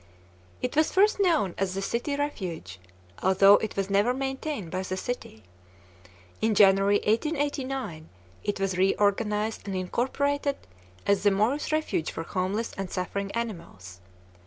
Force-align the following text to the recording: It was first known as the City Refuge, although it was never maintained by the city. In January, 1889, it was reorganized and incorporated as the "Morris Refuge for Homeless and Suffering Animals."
It 0.63 0.75
was 0.75 0.91
first 0.91 1.19
known 1.19 1.53
as 1.59 1.75
the 1.75 1.81
City 1.83 2.15
Refuge, 2.15 2.79
although 3.21 3.57
it 3.57 3.75
was 3.75 3.87
never 3.87 4.15
maintained 4.15 4.71
by 4.71 4.81
the 4.81 4.97
city. 4.97 5.43
In 6.41 6.55
January, 6.55 6.95
1889, 7.05 8.09
it 8.43 8.59
was 8.59 8.79
reorganized 8.79 9.67
and 9.67 9.77
incorporated 9.77 10.57
as 11.05 11.21
the 11.21 11.29
"Morris 11.29 11.71
Refuge 11.71 12.09
for 12.09 12.23
Homeless 12.23 12.73
and 12.79 12.89
Suffering 12.89 13.31
Animals." 13.33 13.99